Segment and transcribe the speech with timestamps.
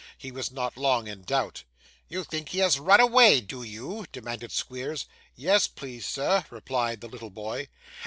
[0.17, 1.63] He was not long in doubt.
[2.07, 5.05] 'You think he has run away, do you, sir?' demanded Squeers.
[5.35, 7.67] 'Yes, please sir,' replied the little boy.